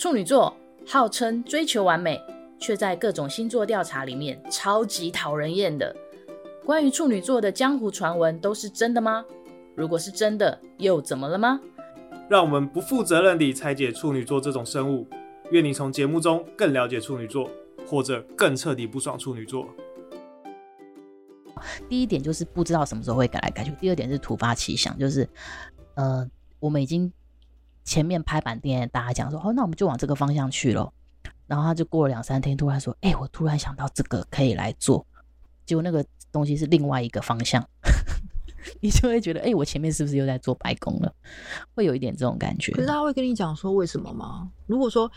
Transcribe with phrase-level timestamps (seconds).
[0.00, 0.56] 处女座
[0.86, 2.18] 号称追求完美，
[2.58, 5.94] 却在各种星座调查里面超级讨人厌的。
[6.64, 9.22] 关于处女座的江湖传闻都是真的吗？
[9.76, 11.60] 如果是真的，又怎么了吗？
[12.30, 15.06] 让我们不负责任地拆解处女座这种生物。
[15.50, 17.50] 愿你从节目中更了解处女座，
[17.86, 19.68] 或者更彻底不爽处女座。
[21.90, 23.70] 第一点就是不知道什么时候会改来改去。
[23.78, 25.28] 第二点是突发奇想，就是
[25.96, 26.26] 呃，
[26.58, 27.12] 我们已经
[27.84, 30.92] 前面拍板店大家讲说，哦，那我们就往这个方向去咯。
[31.46, 35.04] 然后他就过了两三天，突然说，哎、我突然想到这个可以来做，
[35.66, 37.66] 结果那个东西是另外一个方向。
[38.80, 41.12] 你就会觉得，哎、我前面是不是又在做白工了？
[41.74, 42.70] 会有一点这种感觉。
[42.72, 44.50] 可是他会跟你讲说为什么吗？
[44.66, 45.10] 如果说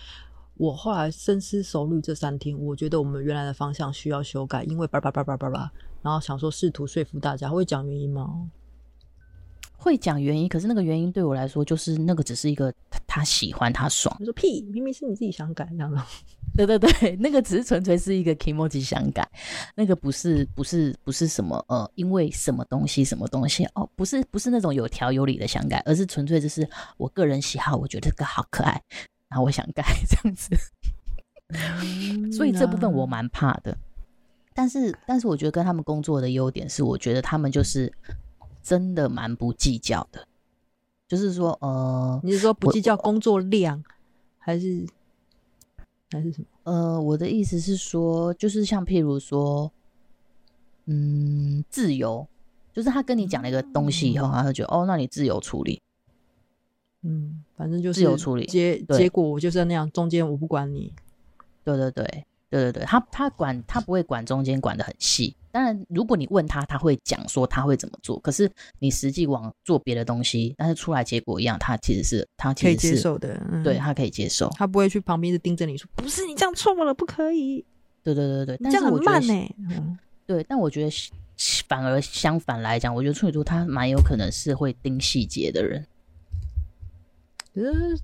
[0.55, 5.71] 我后来深思熟虑这三天，我觉得我们原来的方向需要修改，因为叭叭叭叭叭叭，
[6.01, 8.49] 然后想说试图说服大家，会讲原因吗？
[9.83, 14.15] 会讲原因，可是那个原因对我来说，就是那个只是一个他，他喜欢他爽。
[14.17, 16.01] 我说屁，明明是你自己想改这样的。
[16.55, 19.27] 对对对，那个只是纯粹是一个 kimochi 想改，
[19.75, 26.65] 那个不是不是不是什么呃，因为什么东西什么东西哦，不是不是那种有条有理的想改，而是纯粹就是
[26.95, 28.81] 我个人喜好，我觉得这个好可爱，
[29.27, 30.55] 然后我想改 这样子。
[32.31, 33.75] 所以这部分我蛮怕的，
[34.53, 37.91] 但是但是我觉得跟他们工作的优点是，我觉得他们就是
[38.63, 40.27] 真的蛮不计较的，
[41.07, 43.83] 就是说呃，你是说不计较工作量
[44.39, 44.87] 还是？
[46.11, 46.47] 还是什么？
[46.63, 49.71] 呃，我的意思是说，就是像譬如说，
[50.85, 52.25] 嗯，自由，
[52.71, 55.81] 就是他跟你讲了一个东西以后，他就觉得哦，那你自由处理，
[57.01, 60.93] 嗯，反正就是自由处理，结结果我就是那样，中间我不管你，
[61.63, 62.25] 对对对。
[62.53, 65.35] 对对对，他他管他不会管中间管的很细。
[65.53, 68.19] 当然，如果你问他，他会讲说他会怎么做。
[68.21, 73.39] 可是你实际往做别的东西，但是出来结果一样，他其实是他其实是可以接受的。
[73.51, 77.63] 嗯、对，他可以接受，他不会去旁边一直盯着你说，不是你这样错了，不可以。
[78.01, 79.55] 对对对对，这样很慢呢、欸。
[80.25, 81.11] 对，但我觉得
[81.67, 85.85] 反而相反来讲，我觉得处女座他蛮有可能是会盯细节的人。
[87.53, 87.99] 可是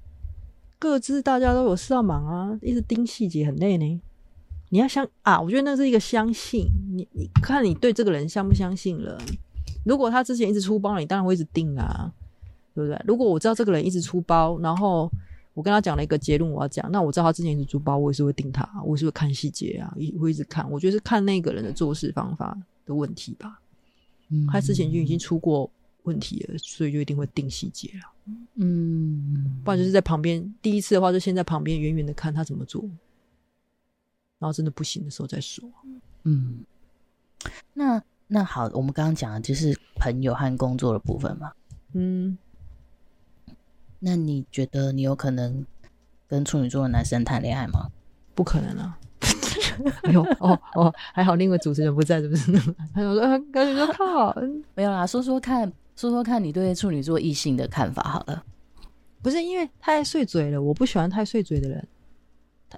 [0.78, 4.02] 各自大家都有事要忙啊，一直盯细节很累呢。
[4.70, 6.66] 你要相啊，我觉得那是一个相信
[6.96, 9.20] 你，你看你对这个人相不相信了。
[9.84, 12.12] 如果他之前一直出包，你当然会一直定啊，
[12.76, 13.02] 对不对？
[13.08, 15.12] 如果我知道这个人一直出包，然后
[15.54, 20.70] 我跟他讲了一个结论，我要讲，那我知道他之前一直出包，我也是会定他，我也是会看细节啊，也会一直看。
[20.70, 22.56] 我觉得是看那个人的做事方法
[22.86, 23.60] 的问题吧。
[24.30, 25.70] 嗯，他之前就已经出过
[26.04, 28.34] 问题了，所以就一定会定细节了。
[28.56, 32.86] 嗯，不然就是在旁边，第一次的话就先在旁边远远的看他怎么做。
[34.40, 35.70] 然后真的不行的时候再说。
[36.24, 36.64] 嗯，
[37.74, 41.52] 那那好，我们刚刚讲的就是朋友和工作的部分嘛。
[41.94, 42.38] 嗯，
[44.00, 45.66] 那你觉得你有可能
[46.28, 47.90] 跟处女座的男生谈恋爱吗？
[48.36, 48.98] 不可能啊！
[50.04, 52.52] 哎呦，哦哦，还好，另外主持人不在，是不是？
[52.96, 53.22] 还有说，
[53.52, 54.34] 赶紧说靠，
[54.76, 58.44] 没有啦，说说看，说说看你对处女座异性的看法好了。
[59.22, 61.88] 不是因为太碎嘴了，我不喜欢太碎嘴的人。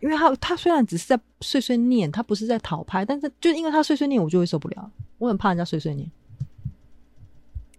[0.02, 4.92] 因为他他虽然只是在碎碎念，他不是在讨拍，但是就因为他碎碎念，我就会受不了。
[5.18, 6.10] 我很怕人家碎碎念。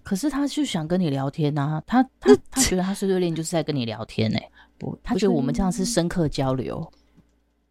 [0.03, 4.51] 可是他就想跟你聊天啊，他 他他觉得他碎碎念就是在跟你聊天呢、欸。
[4.79, 6.93] 不，他觉得我们这样是深刻交流。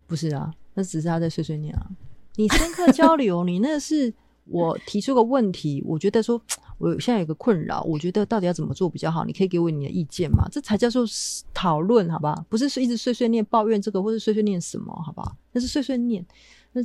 [0.07, 1.87] 不是啊，那只是他在碎碎念啊。
[2.35, 4.13] 你深刻 交流，你那是
[4.45, 6.41] 我提出个问题，我觉得说。
[6.81, 9.23] 我现在有个困扰，我觉得到底要怎么做比较好？
[9.23, 10.47] 你可以给我你的意见吗？
[10.51, 11.05] 这才叫做
[11.53, 12.43] 讨论，好吧？
[12.49, 15.37] 不是一直碎碎念抱怨这个，或是碎碎念什么，好吧？
[15.51, 16.25] 那是碎碎念，
[16.71, 16.81] 那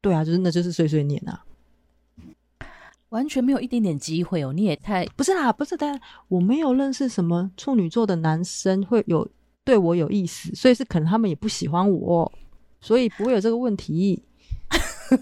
[0.00, 1.44] 对啊，就是那就是碎碎念啊，
[3.10, 4.52] 完全没有一点点机会哦！
[4.52, 9.28] 你也太不是啦，不是但，我没有认识什么处女座的男生会有
[9.64, 12.32] 对我有意思，所以是可能他们也不喜欢我，
[12.80, 14.22] 所以不会有这个问题。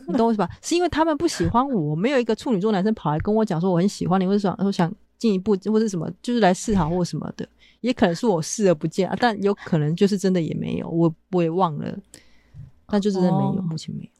[0.08, 0.48] 你懂我意思吧？
[0.62, 7.48] 是因为他们不喜欢我，没有一个处女座男生跑来跟我讲说我很喜欢你，或者想说想进一步，或者什么，就是来示好或什么的，
[7.80, 9.16] 也可能是我视而不见啊。
[9.18, 11.98] 但有可能就是真的也没有，我我也忘了，
[12.86, 14.10] 但就是真的没有，哦、目前没有。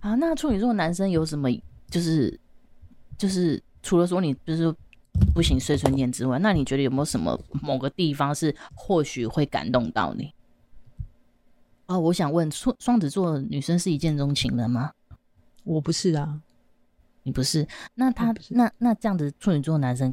[0.00, 1.48] 啊，那处女座男生有什么？
[1.90, 2.38] 就是
[3.18, 4.74] 就是除了说你就是
[5.34, 10.32] 不行碎碎念之外，那你觉得有没有什么某个地方是或许会感动到你？
[11.86, 14.92] 哦，我想问，双双子座女生是一见钟情的吗？
[15.64, 16.40] 我不是啊，
[17.22, 17.66] 你不是。
[17.94, 20.12] 那他那那这样子，处女座男生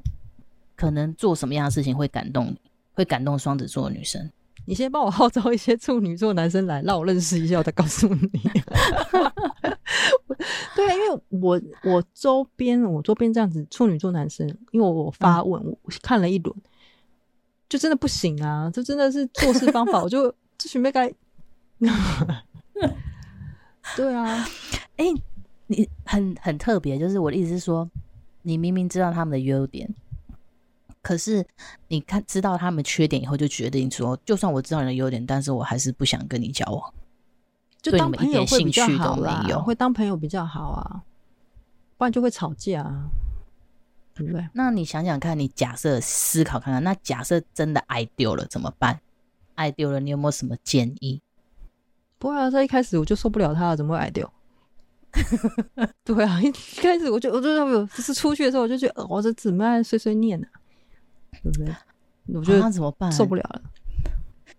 [0.75, 2.59] 可能做什么样的事情会感动你？
[2.93, 4.29] 会感动双子座的女生？
[4.65, 8.27] 你先帮我号召一些处女座男生来，让我认识一下，我再告诉你。
[10.75, 16.55] 对啊，因为我我周边我周边这样子处女座男生，因为我发问，我看了一轮。
[17.67, 18.67] 就真的不行啊！
[18.73, 21.13] 这真的是做事方法，我就这准备该。
[23.95, 24.45] 对啊，
[24.97, 25.23] 哎、欸，
[25.67, 27.89] 你很很特别，就是我的意思是说，
[28.41, 29.93] 你明明知道他们的优点，
[31.01, 31.45] 可是
[31.87, 36.93] 你看知道他们缺点以后，就决定说，就算我知道你的优点，但是我还是不想跟你交往，
[37.81, 41.03] 就当朋友会比较好啦，会当朋友比较好啊，
[41.97, 43.09] 不然就会吵架啊。
[44.15, 44.45] 对不对？
[44.51, 48.99] 那你想想看，你假设思考看看，那假设真的爱丢了怎么办？
[49.55, 51.21] 爱丢了，你有没有什么建议？
[52.19, 54.31] 不会啊，在一开始我就受不了他了，怎么会矮掉？
[56.05, 60.59] 对啊， 一开始我就我就有，就是出去的时候我就觉得，我这怎么爱碎碎念呢、啊？
[61.41, 61.73] 对不对？
[62.35, 63.11] 我觉得那怎么办？
[63.11, 63.61] 受不了了。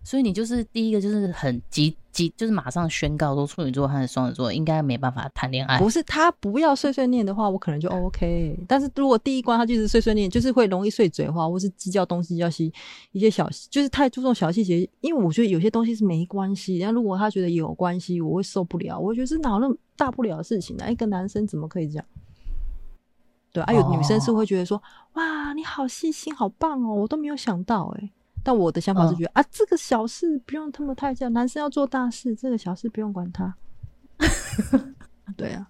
[0.03, 5.77] 所以你就是第一个，就是很急急，就是马上宣告说处女座和双子座应该没办法谈恋爱。
[5.77, 8.57] 不是他不要碎碎念的话，我可能就 OK。
[8.67, 12.73] 但是如果第一关他就是碎碎念，就是会容易碎嘴的话，或是计较东西要西
[13.11, 14.89] 一些小，就是太注重小细节。
[15.01, 18.99] 因为我觉得有些东西是没关系，然后如果他觉得有关系，我会受不了。
[18.99, 20.91] 我觉得是哪那么大不了的事情呢？
[20.91, 22.05] 一个男生怎么可以这样？
[23.53, 24.81] 对，还、啊、有女生是会觉得说，哦、
[25.13, 28.09] 哇，你好细心，好棒哦，我都没有想到，哎。
[28.43, 33.55] 但我的想法是觉得、嗯、啊，这个小事不用他们太讲，男生要做大事，这个小事不用管他。
[35.37, 35.67] 对啊，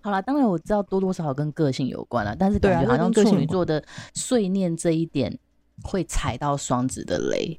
[0.00, 3.82] 好啦，当然我知道多多少少跟个性有关了，但是感觉好像处女座的
[4.14, 5.36] 碎念这一点
[5.82, 7.58] 会踩到双子的雷，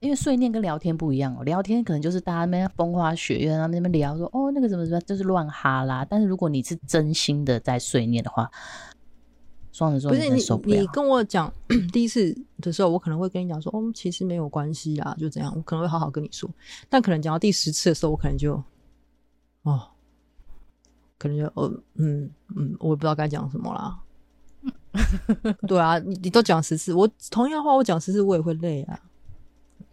[0.00, 6.04] 因为碎念跟聊天不一样哦，聊天可能就是大家那边风花雪月，他们那边聊说哦那个什么什么，就是乱哈啦。
[6.04, 8.50] 但是如果你是真心的在碎念的话。
[9.74, 10.40] 双子座不是你，
[10.78, 11.52] 你跟我讲
[11.92, 16.48] 第一次的时候，我可能会跟你讲说，哦，其实没有关系啊，就这样，我可能会好好跟你说。
[16.88, 18.54] 但可能讲到第十次的时候，我可能就，
[19.64, 19.82] 哦，
[21.18, 23.98] 可能就，哦，嗯嗯，我也不知道该讲什么啦。
[25.66, 29.00] 对啊，你你都讲十次，我同样的话我讲十次，我也会累啊。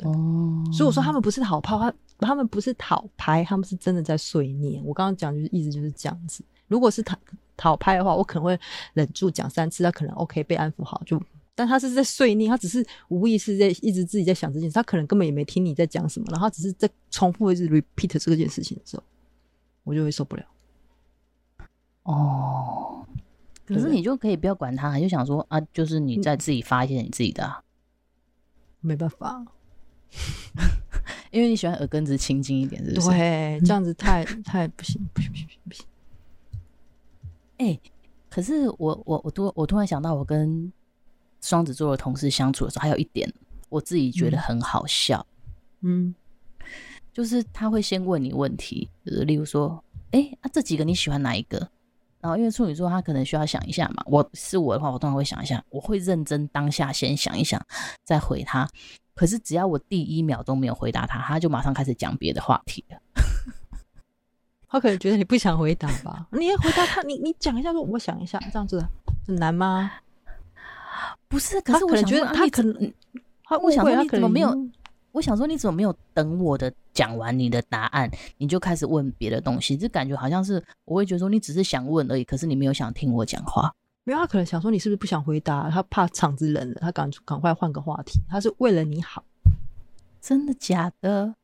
[0.03, 4.85] 哦，所以我说他们不是讨炮，他他们不是讨拍，他们是真的在碎念。
[4.85, 6.43] 我刚刚讲就是意思就是这样子。
[6.67, 7.17] 如果是讨
[7.61, 8.59] 讨拍的话，我可能会
[8.93, 11.21] 忍住讲三次，他可能 OK 被安抚好就。
[11.53, 19.03] 但他是在碎念，他只是无意识在一直自己在想这件事，他可能根本也没听你在讲什么，然后他只是在重复一直 repeat 这件事情的时候，
[19.83, 20.43] 我就会受不了。
[22.03, 23.05] 哦，
[23.67, 27.63] 可是你就可以不要管他，就想说啊，就是你在自己发现你自己的、
[28.79, 29.45] 没办法，
[31.29, 33.09] 因为你喜欢耳根子清净一点，是不是？
[33.09, 35.85] 对，这样子太太不行，不行，不行，不行。
[37.61, 37.81] 哎、欸，
[38.27, 40.71] 可是我我我突我突然想到，我跟
[41.41, 43.31] 双子座的同事相处的时候，还有一点
[43.69, 45.23] 我自己觉得很好笑，
[45.81, 46.13] 嗯，
[47.13, 51.69] 就是他会先问你问题，就是例如说，哎、欸，啊这几个你喜欢哪一个？
[52.19, 57.63] 然后因为处女座他可能需要想一下嘛，我是我的话，我当然会想一下，我会认真当下先想一想
[58.03, 58.67] 再回他。
[59.13, 62.97] 可是只要我第一秒钟没有回答他，他就马上开始讲别的话题了。
[64.71, 66.25] 他可能觉得你不想回答吧？
[66.31, 68.81] 你要回答他，你你讲一下说，我想一下，这样子
[69.27, 69.91] 很难吗？
[71.27, 72.93] 不是，可是我想觉得他可能，
[73.43, 74.57] 他我想说你怎么没有？
[75.11, 79.75] 我想说你怎么没有等我的讲完你的答案，你就开始问别的东西？
[79.75, 83.69] 这感觉好像是我会觉得说你只是想问而已，可是你没有想听我讲话。
[84.05, 85.69] 没有，他可能想说你是不是不想回答？
[85.69, 88.21] 他怕场子冷了，他赶赶快换个话题。
[88.29, 89.21] 他是为了你好，
[90.21, 91.35] 真的假的？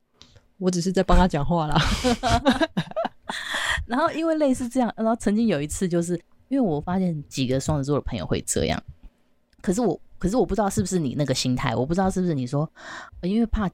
[0.59, 1.77] 我只是在帮他讲话啦。
[3.85, 6.13] 然后因为类似这样，然后曾经有一次，就是
[6.49, 8.81] 因为我发现几个双子座的朋友会这样，
[9.61, 12.69] 可是我，可是我不知道是不是你那个心态，我不知道是不是你说，
[13.21, 13.69] 因为怕，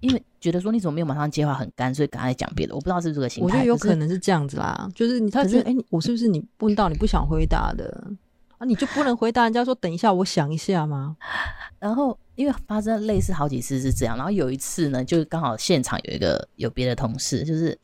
[0.00, 3.46] 因为觉得说你怎么没有马上接话很干，所以赶快讲别的，我不知道是不是这个心态。
[3.46, 8.10] 我觉得有可能是这样子啦，是就是你他觉得，哎、欸，我是不是你问到你不想回答的
[8.58, 8.64] 啊？
[8.64, 11.16] 你就不能回答人家说等一下，我想一下吗？
[11.80, 17.76] 然后因为发生类似好几次是这样，然后有一次呢，就刚好现场有一个有别的同事，就是。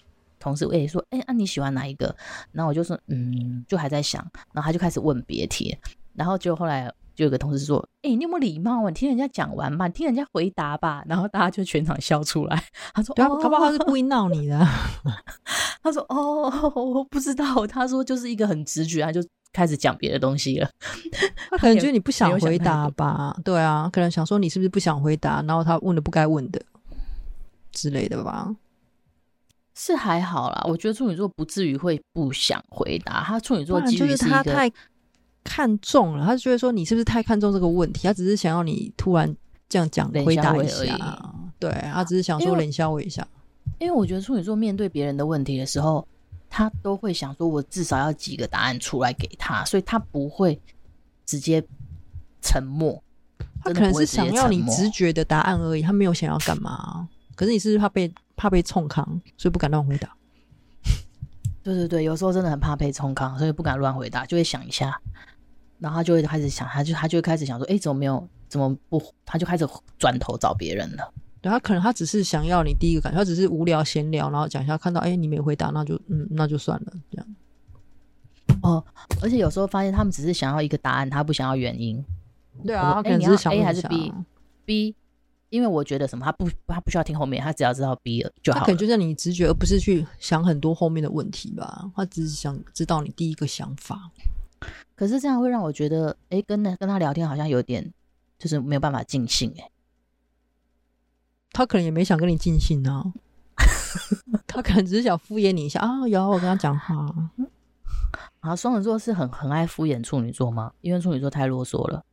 [0.44, 2.14] 同事我也说，哎、欸，那、啊、你喜欢哪一个？
[2.52, 4.22] 然后我就说，嗯，就还在想。
[4.52, 5.76] 然后他就开始问别题，
[6.12, 8.88] 然后就后来就有个同事说，哎、欸，你有没有礼貌啊？
[8.90, 11.02] 你听人家讲完嘛，你听人家回答吧。
[11.06, 12.62] 然后大家就全场笑出来。
[12.92, 14.58] 他说，对啊，搞不好他是故意闹你的。
[15.82, 17.66] 他说，哦， 我不知道。
[17.66, 20.68] 他说就是一个很直觉，他就开始讲别的东西了。
[21.50, 23.34] 他可能觉得你不想回答吧？
[23.42, 25.42] 对啊，可能想说你是不是不想回答？
[25.48, 26.60] 然后他问了不该问的
[27.72, 28.54] 之类的吧。
[29.74, 33.22] 是还好啦，我觉得处女座不至于会不想回答。
[33.22, 34.70] 他处女座就是他太
[35.42, 38.06] 看重了，他就觉得说你是不是太看重这个问题？
[38.06, 39.36] 他只是想要你突然
[39.68, 43.26] 这样讲回答一下，对，他只是想说冷笑我一下。
[43.78, 46.06] 因为我觉得处女座面对别人的问题的时候，
[46.48, 50.60] 他都会想说，我至少要几个答案出来给他，所以他不会
[51.26, 51.62] 直接
[52.40, 53.02] 沉默。
[53.62, 57.08] 他可能是想要你直觉的答案而已，他没有想要干嘛。
[57.34, 60.16] 可是你是不是怕被怕被冲康，所以不敢乱回答。
[61.62, 65.00] 对对对，有时候真的很怕被冲康，所以不敢乱回答，就会想一下，
[65.78, 69.02] 然后他就会开始想，他就他就会开始想说，哎，怎么没有，怎么不？
[69.24, 69.66] 他就开始
[69.98, 71.12] 转头找别人了。
[71.40, 77.26] 对，他可能他只是想要你第一个感觉，他只是无聊闲聊，然后讲一下，看到哎你没回答，那就嗯那就算了这样。
[78.62, 78.84] 哦，
[79.22, 82.04] 而且有时候发现他们只是想要一个答案，他不想要原因。
[82.64, 84.94] 对啊，他可能只是想 A 还是 B？B，
[85.54, 88.58] 因为我觉得什么，他不他不需要听后面，他只要知道 B 就好。
[88.58, 91.88] 他可能就像你直觉，而不是去想很多后面的问题吧。
[91.94, 94.10] 他只是想知道你第一个想法。
[94.96, 97.88] 可是这样会让我觉得，哎，跟那跟他聊天好像有点
[98.36, 99.70] 就是没有办法尽兴哎。
[101.52, 103.12] 他可能也没想跟你尽兴啊，
[104.48, 106.08] 他可能只是想敷衍你一下啊。
[106.08, 107.06] 有我跟他讲话。
[108.40, 110.72] 啊，双子座是很很爱敷衍处女座吗？
[110.80, 112.04] 因为处女座太啰嗦了。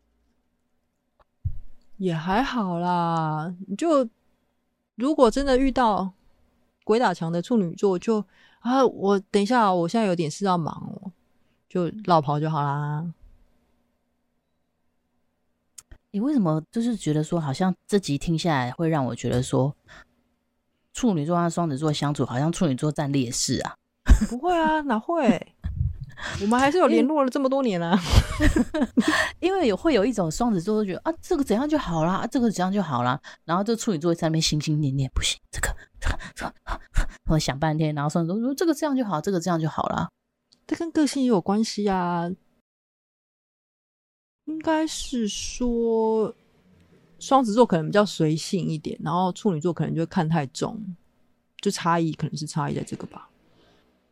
[2.01, 4.09] 也还好啦，就
[4.95, 6.11] 如果真的遇到
[6.83, 8.25] 鬼打墙的处女座就，
[8.61, 11.11] 啊，我等一下，我现在有点事要忙哦，
[11.69, 13.13] 就落跑就好啦。
[16.09, 19.75] 你为什么就是觉得说，好像这集听下来会让我觉得说，
[20.93, 23.75] 处女座和双子座相处，好像处女座占劣势啊？
[24.27, 25.53] 不会啊，哪会？
[26.41, 27.97] 我们还是有联络了这么多年啊，
[29.39, 33.19] 因为有会有一种双子座都觉得啊，这个怎样就好啦，啊，这个怎样就好啦。
[33.45, 36.53] 然后这处女座在那边心心念念，不行，这个这个这个，
[37.25, 40.09] 我想半天，然后双子座说这个这样就好，这个这样就好了，
[40.67, 42.31] 这跟个性也有关系啊。
[44.45, 46.33] 应该是说
[47.19, 50.83] 双子座可能比较随性一点，然后处女座可能就会看太重，
[51.61, 53.29] 就差异可能是差异在这个吧。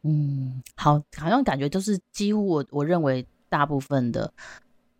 [0.04, 4.34] 嗯，好，好像感觉都是几乎我我认为大部分的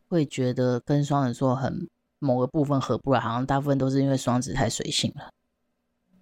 [0.08, 1.88] 会觉得跟双子座很
[2.20, 5.30] 某个部分合不来，好像大部分都是因为双子太随性了。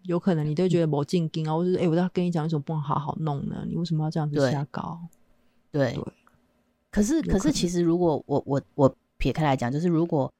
[0.03, 3.65] 有可能你都觉得某进京啊，或者是哎，我要跟你讲，为什么不能好好弄呢？
[3.67, 4.99] 你为什么要这样子瞎搞？
[5.71, 6.13] 对，对，
[6.91, 10.31] 可是可是其实如果我我我撇开来讲，就是如果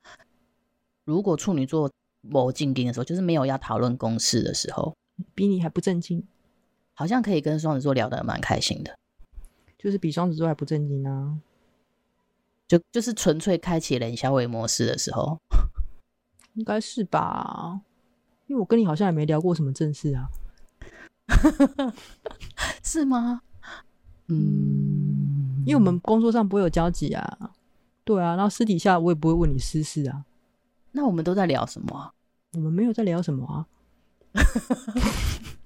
[1.06, 1.92] 如果处女座
[2.22, 4.96] 某进京的时候，就是没有要讨论公事的时候，
[5.34, 6.24] 比你还不正经。
[6.98, 8.98] 好像可以跟双子座聊得蛮开心的，
[9.78, 11.38] 就是比双子座还不正经啊，
[12.68, 15.40] 就就是纯粹开启冷小伟模式的时候，
[16.56, 17.82] 应该是吧？
[18.48, 20.28] 因为我跟你好像也没聊过什么正事啊，
[22.82, 23.44] 是吗？
[24.30, 27.52] 嗯，因为我们工作上不会有交集啊，
[28.04, 30.26] 对啊，然后私底下我也不会问你私事啊，
[30.94, 32.12] 那我们都在聊什么啊？
[32.54, 33.68] 我们没有在聊什么啊。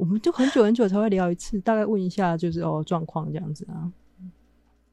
[0.00, 3.92] 我们就很久很久才会聊一次，大概问一下就是哦状况这样子啊。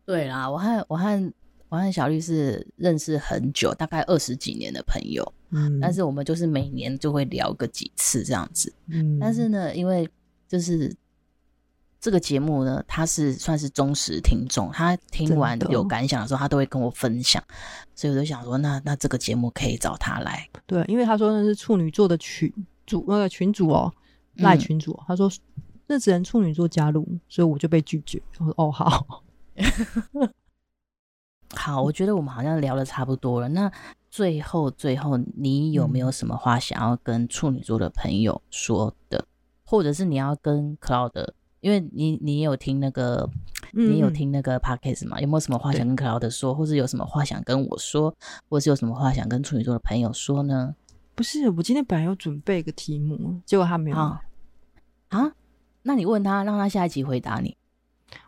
[0.06, 1.34] 对啦，我和我和
[1.70, 5.34] 我和小绿是认识很久，大概二十几年的朋友。
[5.52, 8.74] 嗯，但是我们就是每年就会聊个几次这样子。
[8.88, 10.10] 嗯，但是呢，因为
[10.46, 10.94] 就是
[12.02, 17.42] 这个节目呢，他是算是忠实听众，他听完有感想的时候，他都会跟我分享，
[17.96, 20.46] 所以我就想说，那那这个节目可以找他来。
[20.66, 22.52] 对，因为他说那是处女座的群
[22.86, 23.90] 主那个群主哦。
[24.38, 25.32] 赖群主，他说
[25.88, 28.22] 那只能处女座加入，所以我就被拒绝。
[28.40, 29.24] 我说哦好，
[31.56, 33.48] 好，我觉得我们好像聊的差不多了。
[33.50, 33.72] 那
[34.10, 39.28] 最后最后，你有没有什么话想要跟处女座的朋友说的，嗯、
[39.66, 41.30] 或者是你要跟 Cloud，
[41.62, 43.30] 因为你你有听那个，
[43.72, 45.20] 你有听那个 Podcast 吗？
[45.22, 48.14] 有没有什么话想跟 Cloud 说，或者有什么话想跟我说，
[48.50, 50.76] 或者是有什么话想跟处女座的朋友说呢？
[51.18, 53.98] 不是，我今天本来有准备一个题目，结果他没有。
[53.98, 54.22] 啊？
[55.82, 57.58] 那你问他，让他下一集回答你。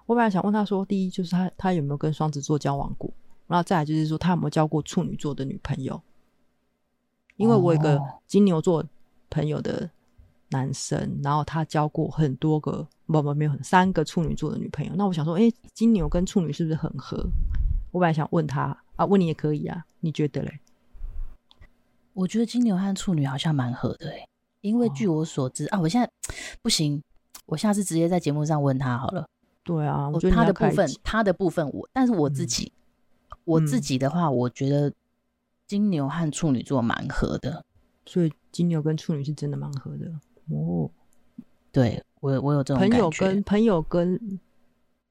[0.07, 3.13] 我本来想问他说，第一就是他他有没有跟双子座交往过，
[3.45, 6.01] 然后再来就是说他有没有交过处女座的女朋友。
[7.35, 8.83] 因为我有个金牛座
[9.29, 9.87] 朋友的
[10.49, 14.91] 男生，哦、然后他交过很多个，不不没有三个处女座的女朋友。
[14.95, 17.23] 那我想说，哎，金牛跟处女是不是很合？
[17.91, 20.59] 我本来想问他啊，问你也可以啊，你觉得嘞？
[22.19, 24.27] 我觉得金牛和处女好像蛮合的诶。
[24.59, 26.09] 因为据我所知、哦、啊，我现在
[26.61, 27.01] 不行，
[27.45, 29.25] 我下次直接在节目上问他好了。
[29.63, 32.73] 对啊，我觉得他的部分，他的部分我，但是我自己，
[33.29, 34.91] 嗯、我自己的话，我觉得
[35.65, 37.63] 金牛和处女座蛮合的，
[38.05, 40.11] 所以金牛跟处女是真的蛮合的
[40.49, 40.91] 哦。
[41.71, 44.19] 对我，我有这种朋友跟朋友跟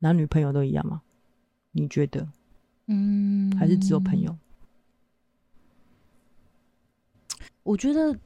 [0.00, 1.00] 男女朋友都一样吗？
[1.72, 2.28] 你觉得？
[2.86, 4.36] 嗯，还是只有朋友？
[7.68, 8.16] 我觉得。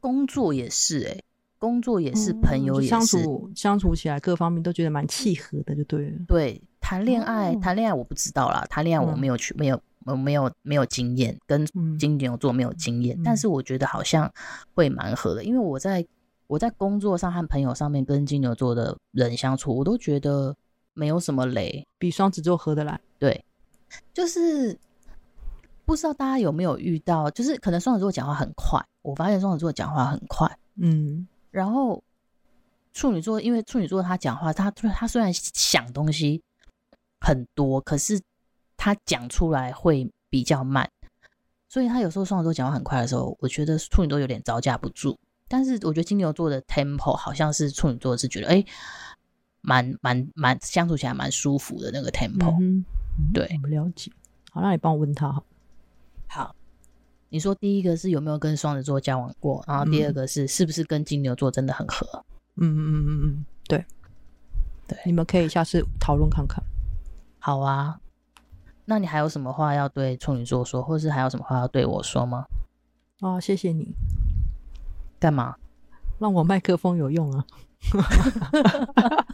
[0.00, 1.24] 工作也是哎、欸，
[1.58, 6.16] 工作也是，朋友也是，嗯、相处相处起来各方面都觉得蛮契合的，就对了。
[6.28, 11.66] 对，谈恋爱，谈恋爱我不知道啦，谈恋爱我没有去，没有，我没有没有经验，跟
[11.98, 14.32] 金牛座没有经验，但是我觉得好像
[14.72, 16.06] 会蛮合的，因为我在
[16.46, 20.56] 我在工作上和朋友上面跟金牛座的人相处，我都觉得
[20.94, 23.00] 没有什么雷，比双子座合得来。
[23.18, 23.44] 对，
[24.14, 24.78] 就是
[25.88, 32.04] 不知道大家有没有遇到，就是可能双子座讲话很快，我发现双子座讲话很快，嗯，然后
[32.92, 36.42] 处女座，因为处女座他讲话，他他虽然想东西。
[37.20, 38.20] 很多，可是
[38.76, 40.88] 他讲出来会比较慢，
[41.68, 45.18] 所以他有时候双子座讲话很快的时候，我觉得处女座有点招架不住。
[45.48, 48.64] 但是我觉得金牛座的 tempo 好像是处女座是觉得哎，
[49.62, 52.56] 蛮蛮蛮相处起来蛮舒服的那个 tempo。
[52.60, 52.84] 嗯，
[53.34, 54.12] 对，了解。
[54.52, 55.42] 好，那你帮我问他好。
[56.28, 56.54] 好，
[57.30, 62.06] 你说第一个是有没有跟双子座交往过，然后第二个是是不是跟金牛座真的很合？
[62.56, 63.84] 嗯嗯嗯嗯嗯，对
[64.86, 66.62] 对，你们可以下次讨论看看。
[67.38, 68.00] 好啊，
[68.84, 72.46] 那你还有什么话要对处女座说，或是还有什么话要对我说吗？
[73.20, 73.94] 啊，谢谢你。
[75.20, 75.56] 干嘛？
[76.18, 77.46] 让我麦克风有用啊！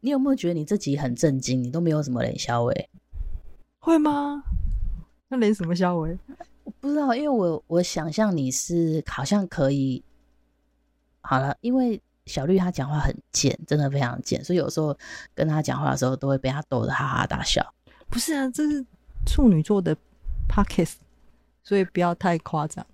[0.00, 1.62] 你有没有觉得你自己很震惊？
[1.62, 2.72] 你都没有什么冷笑话？
[3.82, 4.42] 会吗？
[5.28, 6.08] 那连什么笑话？
[6.64, 10.02] 我不知道，因为我我想象你是好像可以。
[11.20, 12.00] 好了，因为。
[12.24, 14.96] 小绿他讲话很贱，真的非常贱，所以有时候
[15.34, 17.74] 跟他讲话的时候，都会被他逗得哈哈大笑。
[18.08, 18.86] 不是啊，这是
[19.26, 19.92] 处女座的
[20.48, 20.92] p o c k e t
[21.64, 22.86] 所以不要太夸张。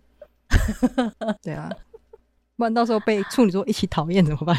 [1.44, 1.70] 对啊，
[2.56, 4.56] 不然到时候被处女座一起讨厌怎么办？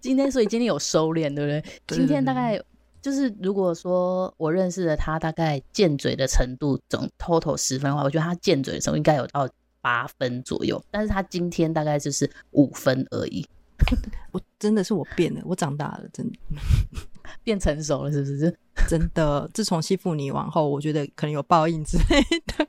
[0.00, 1.64] 今天，所以今天有收敛，对不对？
[1.88, 2.62] 今天大概
[3.02, 9.46] 就是，如果说我认识的他，大概贱嘴的程度总 total 十分的话，我觉得他贱嘴的时候应该有到。
[9.84, 13.44] 八分左右，但是他今天大概就是五分而已。
[14.30, 16.38] 我真的是我变了，我长大了，真的
[17.42, 18.56] 变成熟了，是不是？
[18.88, 22.68] 真的，自从欺负你往后，我觉得可能有报应之类的。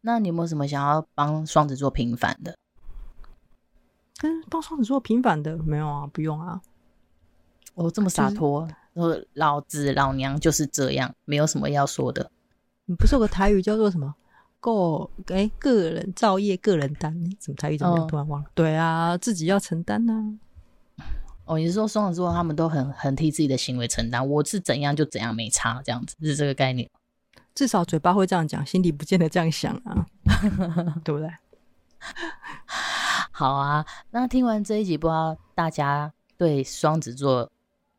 [0.00, 2.56] 那你有没有什么想要帮双子座平反的？
[4.48, 6.58] 跟帮双子座平反的没有啊，不用啊。
[7.74, 12.30] 我这么洒脱，说老子老娘就是这样，没有什么要说的。
[12.86, 14.14] 你不是有个台语叫做什么？
[14.60, 17.14] 个哎，个人造业，个人担。
[17.38, 18.06] 怎么台语怎么样？
[18.08, 18.48] 突然忘了。
[18.54, 20.38] 对啊，自己要承担呐。
[21.44, 24.26] 哦，你是说双子座他们都很很替自己的行为承担？
[24.26, 26.88] 我是怎样就怎样，没差，这样子是这个概念。
[27.54, 30.06] 至少嘴巴会这样讲，心里不见得这样想啊，
[31.04, 31.30] 对不对？
[33.38, 37.48] 好啊，那听完这一集，不知道大家对双子座。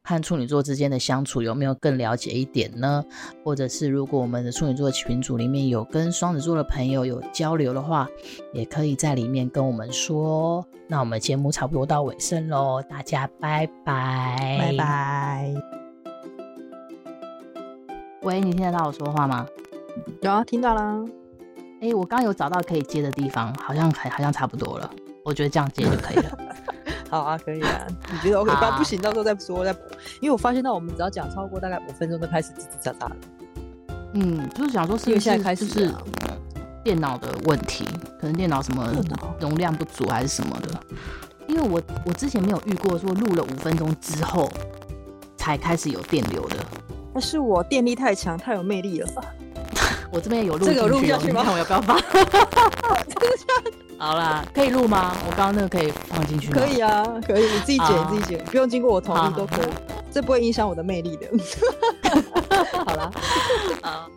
[0.01, 3.03] 和处女座之间的相处有没有更了解一点呢？
[3.43, 8.05] 或者是如果我们的处女座群组里面有跟双子座的朋友有交流的话，
[8.53, 10.65] 也可以在里面跟我们说。
[10.87, 15.53] 那我们节目差不多到尾声喽，大家拜拜，拜拜。
[18.23, 19.47] 喂，你听得到我说话吗？
[20.21, 21.05] 有啊，听到啦。
[21.81, 24.91] 哎，我刚刚有找到可以接的地方，好像还好像差不多了。
[25.29, 26.37] 我觉得这样接就可以了。
[27.09, 27.87] 好啊，可以啊。
[28.11, 28.51] 你觉得 OK？
[28.77, 29.81] 不行，到时候再说再补。
[30.19, 33.15] 因为我发现到我们只要讲超过大概五分钟，就开始叽叽喳喳了。
[34.13, 35.93] 嗯，就是想说是不是现在开始是
[36.83, 37.85] 电脑的问题，
[38.19, 38.91] 可能电脑什么
[39.39, 40.69] 容量不足还是什么的。
[41.47, 44.51] 因为我我之前没有遇过说录了五分钟之后
[45.37, 46.55] 才开始有电流的。
[47.13, 49.09] 那是我电力太强，太有魅力了。
[50.11, 51.43] 我这边有录，这个有录下去吗？
[51.43, 51.99] 看我要不要放？
[53.99, 55.13] 好啦，可以录吗？
[55.27, 56.53] 我刚刚那个可以放进去吗？
[56.57, 59.67] 可以啊，可以，你自己剪，你自己剪，不用经过我同意都可以，
[60.09, 61.27] 这不会影响我的魅力的。
[62.85, 63.11] 好啦，
[63.83, 64.07] 啊。